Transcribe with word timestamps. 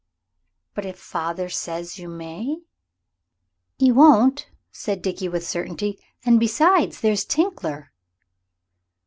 "But 0.73 0.83
if 0.83 0.97
father 0.97 1.47
says 1.47 1.99
you 1.99 2.09
may?" 2.09 2.55
"'E 3.79 3.91
won't," 3.91 4.49
said 4.71 5.03
Dickie, 5.03 5.29
with 5.29 5.45
certainty, 5.45 5.99
"an' 6.25 6.39
besides, 6.39 7.01
there's 7.01 7.23
Tinkler." 7.23 7.91